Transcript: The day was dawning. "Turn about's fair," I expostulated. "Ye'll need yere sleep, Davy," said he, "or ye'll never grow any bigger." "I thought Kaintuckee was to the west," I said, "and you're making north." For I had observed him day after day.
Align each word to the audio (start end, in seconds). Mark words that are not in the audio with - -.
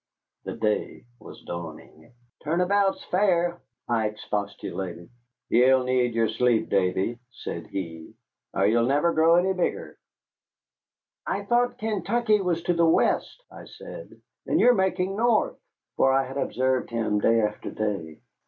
The 0.45 0.53
day 0.55 1.03
was 1.19 1.43
dawning. 1.43 2.11
"Turn 2.43 2.59
about's 2.59 3.03
fair," 3.03 3.61
I 3.87 4.07
expostulated. 4.07 5.11
"Ye'll 5.49 5.83
need 5.83 6.15
yere 6.15 6.27
sleep, 6.27 6.69
Davy," 6.69 7.19
said 7.29 7.67
he, 7.67 8.15
"or 8.51 8.65
ye'll 8.65 8.87
never 8.87 9.13
grow 9.13 9.35
any 9.35 9.53
bigger." 9.53 9.99
"I 11.27 11.43
thought 11.45 11.77
Kaintuckee 11.77 12.41
was 12.41 12.63
to 12.63 12.73
the 12.73 12.83
west," 12.83 13.43
I 13.51 13.65
said, 13.65 14.19
"and 14.47 14.59
you're 14.59 14.73
making 14.73 15.17
north." 15.17 15.59
For 15.97 16.11
I 16.11 16.25
had 16.25 16.37
observed 16.39 16.89
him 16.89 17.19
day 17.19 17.39
after 17.39 17.69
day. 17.69 18.21